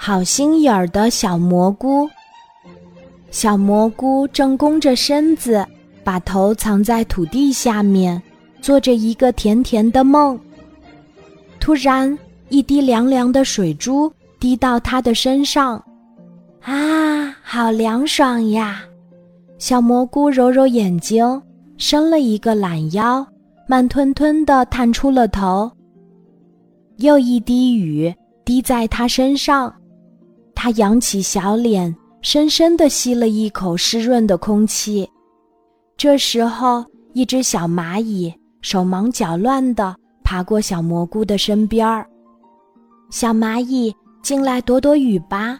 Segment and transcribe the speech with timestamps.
[0.00, 2.08] 好心眼儿的小蘑菇。
[3.30, 5.66] 小蘑菇正弓着身子，
[6.02, 8.22] 把头藏在土地下面，
[8.62, 10.38] 做着一个甜甜的梦。
[11.60, 12.16] 突然，
[12.48, 15.84] 一滴凉凉的水珠滴到他的身上，
[16.62, 18.82] 啊，好凉爽呀！
[19.58, 21.42] 小蘑菇揉揉眼睛，
[21.76, 23.26] 伸了一个懒腰，
[23.66, 25.70] 慢吞吞地探出了头。
[26.98, 29.74] 又一滴雨滴在他身上，
[30.60, 35.08] 他扬起小脸，深深地吸了一口湿润的空气。
[35.96, 39.94] 这时候，一只小蚂蚁手忙脚乱地
[40.24, 42.04] 爬过小蘑菇的身边儿。
[43.08, 45.56] 小蚂蚁进来躲躲雨吧，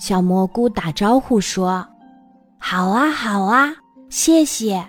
[0.00, 1.86] 小蘑菇打招呼说。
[2.58, 3.72] 好啊，好啊，
[4.08, 4.84] 谢谢。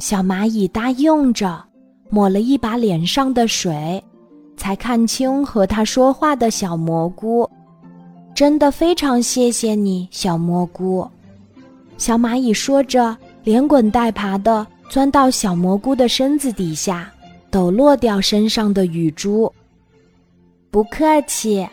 [0.00, 1.64] 小蚂蚁答应着，
[2.10, 4.02] 抹了一把脸上的水，
[4.56, 7.48] 才看清和它说话的小蘑菇。
[8.38, 11.04] 真的非常谢谢你，小蘑菇。
[11.96, 17.12] 小蚂蚁说着，连滚带爬的钻到小蘑菇的身子底下，
[17.50, 19.52] 抖落掉身上的雨珠。
[20.70, 21.68] 不客气，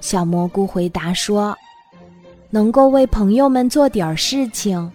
[0.00, 1.56] 小蘑菇回答说。
[2.50, 4.90] 能够为朋友们做点事情，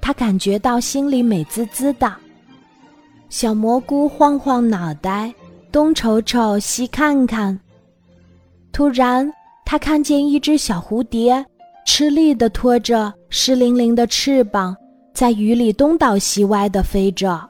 [0.00, 2.14] 他感觉到心里美滋滋的。
[3.28, 5.34] 小蘑菇晃晃脑袋，
[5.72, 7.58] 东瞅瞅，西看看。
[8.70, 9.28] 突然，
[9.70, 11.46] 他看见一只小蝴蝶，
[11.86, 14.76] 吃力地拖着湿淋淋的翅膀，
[15.14, 17.40] 在雨里东倒西歪地飞着。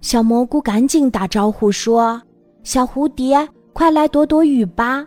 [0.00, 2.18] 小蘑菇赶紧打招呼说
[2.64, 5.06] ：“小蝴蝶，快来躲躲雨吧。”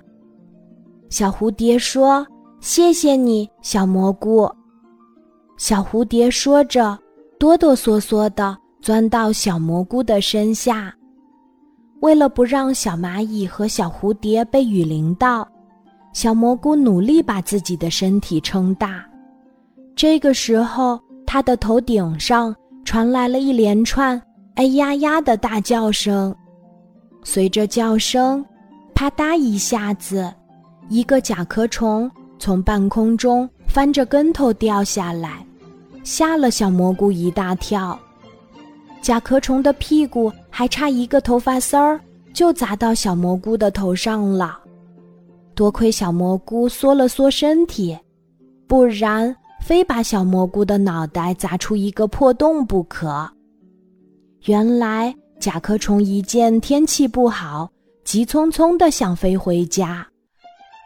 [1.10, 2.24] 小蝴蝶说。
[2.60, 4.48] 谢谢你，小蘑菇。
[5.58, 6.96] 小蝴蝶说着，
[7.40, 10.94] 哆哆嗦嗦地钻到小蘑菇的身下。
[12.02, 15.48] 为了不让小蚂蚁和小蝴蝶被雨淋到，
[16.16, 19.06] 小蘑菇努力把自己的身体撑大。
[19.98, 24.20] 这个时候，它的头顶上传来了一连串
[24.56, 26.34] “哎呀呀”的大叫声。
[27.26, 28.44] 随着叫声，
[28.94, 30.34] 啪嗒一下子，
[30.88, 32.10] 一个甲壳虫。
[32.40, 35.46] 从半空中翻着跟头掉下来，
[36.06, 38.00] 吓了小蘑菇一大跳。
[39.02, 42.00] 甲壳虫的屁股还差一个头发丝儿，
[42.34, 44.60] 就砸到小蘑菇的头上了。
[45.56, 47.98] 多亏小蘑菇缩了缩身体，
[48.68, 53.28] 不然非把小蘑菇的脑袋砸出一个破洞不可。
[54.44, 57.70] 原来甲壳虫一见天气不好，
[58.04, 60.06] 急匆匆地想飞回家，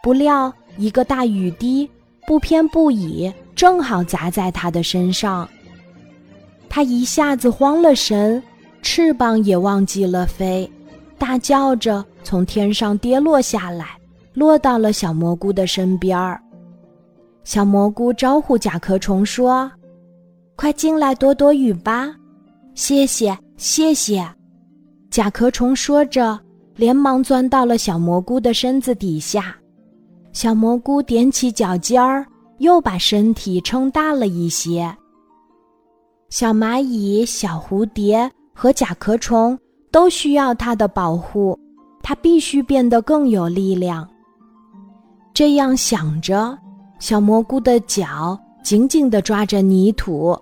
[0.02, 0.50] 不料。
[0.76, 1.90] 一个大雨滴
[2.26, 5.46] 不偏不倚，正好砸在他的身上。
[6.70, 8.42] 他一下子慌了神，
[8.80, 10.70] 翅膀也忘记了飞，
[11.18, 13.98] 大叫着从天上跌落下来，
[14.40, 16.40] 落到了小蘑菇的身边儿。
[17.44, 19.70] 小蘑菇招呼甲壳虫说
[20.56, 22.10] ：“快进来躲躲雨吧。
[22.74, 24.26] ”“谢谢，谢谢。”
[25.12, 26.40] 甲壳虫说着，
[26.74, 29.54] 连忙钻到了小蘑菇的身子底下。
[30.32, 32.26] 小蘑菇踮起脚尖儿，
[32.60, 34.90] 又把身体撑大了一些。
[36.30, 39.58] 小蚂蚁、小蝴蝶和甲壳虫
[39.90, 41.58] 都需要它的保护，
[42.02, 44.08] 它必须变得更有力量。
[45.40, 46.54] 这样想着，
[46.98, 50.38] 小蘑菇的脚紧紧地抓着泥土，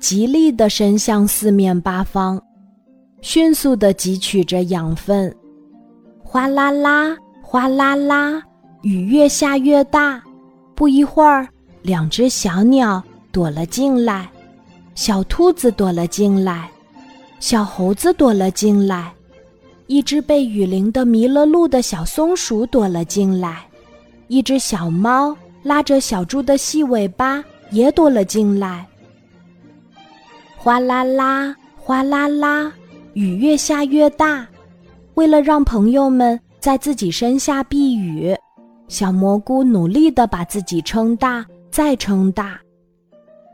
[0.00, 2.42] 极力地伸向四面八方，
[3.20, 5.32] 迅速地汲取着养分。
[6.24, 8.42] 哗啦啦，哗啦啦。
[8.82, 10.20] 雨越下越大，
[10.74, 11.46] 不一会儿，
[11.82, 13.00] 两只小鸟
[13.30, 14.28] 躲了进来，
[14.96, 16.68] 小兔子躲了进来，
[17.38, 19.12] 小猴子躲了进来，
[19.86, 23.67] 一只被雨淋得迷了路的小松鼠躲了进来，
[24.28, 28.86] 一只小猫拉着小猪的细尾巴也躲了进来。
[30.56, 32.72] 哗啦啦，哗啦啦，
[33.14, 34.46] 雨越下越大。
[35.14, 38.36] 为了让朋友们在自己身下避雨。
[38.86, 42.58] 小蘑菇努力地把自己撑大，再撑大。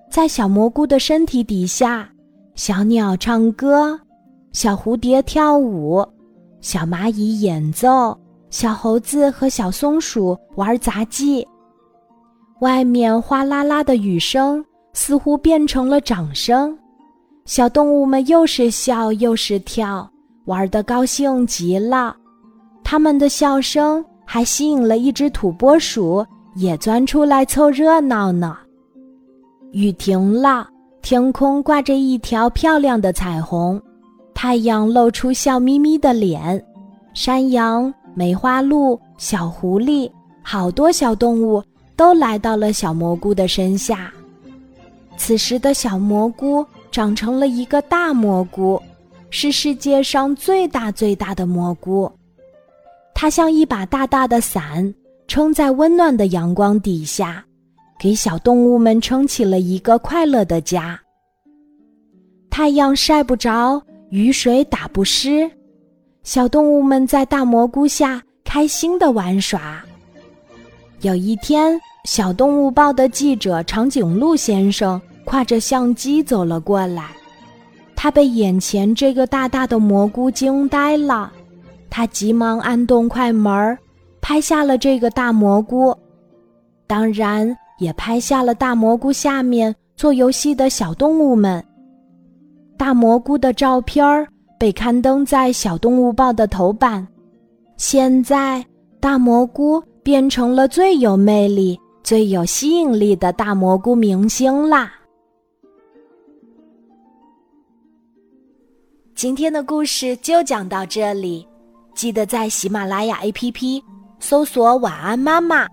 [0.08, 2.08] 在小蘑菇的身体底下，
[2.54, 3.98] 小鸟唱歌，
[4.52, 6.06] 小蝴蝶跳舞，
[6.60, 8.16] 小蚂蚁演奏，
[8.54, 11.44] 小猴子和小松鼠玩杂技。
[12.60, 16.78] 外面哗啦啦的雨声似乎变成了掌声，
[17.46, 20.08] 小动物们又是笑又是跳，
[20.44, 22.16] 玩得高兴极了。
[22.84, 24.04] 它们的笑声。
[24.26, 26.24] 还吸引了一只土拨鼠，
[26.54, 28.56] 也钻出来凑热闹呢。
[29.72, 30.66] 雨停了，
[31.02, 33.78] 天空挂着一条漂亮的彩虹，
[34.34, 36.64] 太阳露出笑眯眯的脸，
[37.12, 40.10] 山羊、梅花鹿、小狐狸
[40.42, 41.62] 好多小动物
[41.96, 44.12] 都来到了小蘑菇的身下。
[45.16, 48.80] 此时的小蘑菇长成了一个大蘑菇，
[49.30, 52.10] 是世界上最大最大的蘑菇。
[53.14, 54.92] 它像一把大大的伞，
[55.28, 57.44] 撑在温暖的阳光底下，
[57.98, 61.00] 给小动物们撑起了一个快乐的家。
[62.50, 63.80] 太阳晒不着，
[64.10, 65.50] 雨水打不湿，
[66.24, 69.84] 小动物们在大蘑菇下开心的玩耍。
[71.02, 77.10] 有一天，小动物报的记者长颈鹿先生挎着相机走了过来，
[77.94, 81.30] 他被眼前这个大大的蘑菇惊呆了。
[81.90, 83.78] 他急忙按动快门，
[84.22, 85.94] 拍下了这个大蘑菇，
[86.86, 91.62] 当然也拍下了大蘑菇下面做游戏的小动物们。
[92.78, 94.26] 大蘑菇的照片儿
[94.64, 97.06] 被刊登在《小动物报》的头版。
[97.76, 98.64] 现在，
[98.98, 104.90] 大蘑菇变成了最有魅力、最有吸引力的大蘑菇明星啦！
[109.14, 111.46] 今天的故事就讲到这里。
[111.94, 113.82] 记得在喜马拉雅 APP
[114.18, 115.68] 搜索“晚安妈妈”，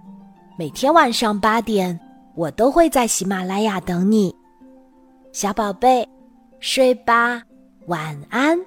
[0.59, 1.97] 每天晚上八点，
[2.35, 4.35] 我都会在喜马拉雅等你，
[5.31, 6.05] 小宝贝，
[6.59, 7.41] 睡吧，
[7.87, 8.59] 晚安。